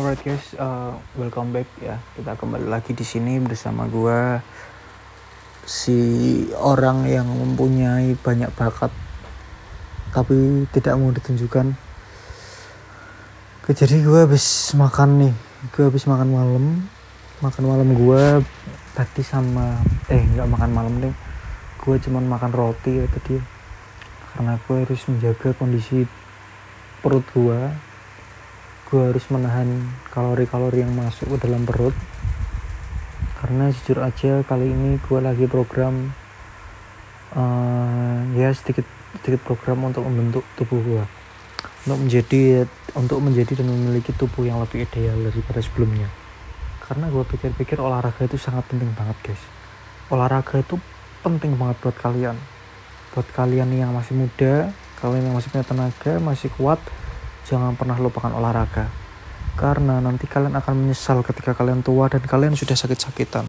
Alright 0.00 0.24
guys, 0.24 0.56
uh, 0.56 0.96
welcome 1.12 1.52
back 1.52 1.68
ya. 1.76 2.00
Kita 2.16 2.32
kembali 2.32 2.72
lagi 2.72 2.96
di 2.96 3.04
sini 3.04 3.36
bersama 3.36 3.84
gua 3.84 4.40
si 5.68 5.92
orang 6.56 7.04
yang 7.04 7.28
mempunyai 7.28 8.16
banyak 8.16 8.48
bakat 8.56 8.88
tapi 10.08 10.64
tidak 10.72 10.96
mau 10.96 11.12
ditunjukkan. 11.12 11.76
Jadi 13.68 14.00
gua 14.00 14.24
habis 14.24 14.72
makan 14.72 15.20
nih, 15.20 15.34
gua 15.76 15.92
habis 15.92 16.08
makan 16.08 16.28
malam, 16.32 16.64
makan 17.44 17.64
malam 17.68 17.92
gua 17.92 18.40
tadi 18.96 19.20
sama 19.20 19.84
eh 20.08 20.24
nggak 20.24 20.48
makan 20.48 20.70
malam 20.72 20.94
nih, 20.96 21.12
gua 21.76 22.00
cuman 22.00 22.24
makan 22.24 22.56
roti 22.56 23.04
ya 23.04 23.06
tadi 23.20 23.36
karena 24.32 24.56
gua 24.64 24.80
harus 24.80 25.04
menjaga 25.12 25.52
kondisi 25.60 26.08
perut 27.04 27.28
gua 27.36 27.89
gue 28.90 29.02
harus 29.14 29.22
menahan 29.30 29.86
kalori-kalori 30.10 30.82
yang 30.82 30.90
masuk 30.92 31.38
ke 31.38 31.46
dalam 31.46 31.62
perut. 31.62 31.94
Karena 33.38 33.70
jujur 33.70 34.02
aja 34.02 34.42
kali 34.44 34.68
ini 34.68 35.00
gue 35.00 35.18
lagi 35.22 35.46
program 35.48 36.12
uh, 37.32 38.20
ya 38.36 38.52
sedikit 38.52 38.84
sedikit 39.22 39.46
program 39.46 39.86
untuk 39.86 40.04
membentuk 40.04 40.44
tubuh 40.60 40.78
gue 40.82 41.04
untuk 41.86 41.98
menjadi 42.04 42.68
untuk 42.92 43.18
menjadi 43.24 43.64
dan 43.64 43.72
memiliki 43.72 44.12
tubuh 44.12 44.44
yang 44.44 44.60
lebih 44.60 44.84
ideal 44.84 45.16
daripada 45.16 45.64
sebelumnya. 45.64 46.10
Karena 46.84 47.08
gue 47.08 47.24
pikir-pikir 47.24 47.80
olahraga 47.80 48.26
itu 48.26 48.36
sangat 48.36 48.66
penting 48.68 48.92
banget 48.92 49.16
guys. 49.24 49.42
Olahraga 50.12 50.60
itu 50.60 50.76
penting 51.24 51.56
banget 51.56 51.80
buat 51.80 51.96
kalian. 51.96 52.36
Buat 53.16 53.26
kalian 53.32 53.72
yang 53.72 53.94
masih 53.96 54.18
muda 54.18 54.68
kalian 55.00 55.32
yang 55.32 55.34
masih 55.34 55.48
punya 55.48 55.64
tenaga 55.64 56.12
masih 56.20 56.52
kuat 56.54 56.76
jangan 57.50 57.74
pernah 57.74 57.98
lupakan 57.98 58.30
olahraga. 58.30 58.86
Karena 59.58 59.98
nanti 59.98 60.30
kalian 60.30 60.54
akan 60.54 60.86
menyesal 60.86 61.26
ketika 61.26 61.52
kalian 61.58 61.82
tua 61.82 62.06
dan 62.06 62.22
kalian 62.22 62.54
sudah 62.54 62.78
sakit-sakitan 62.78 63.38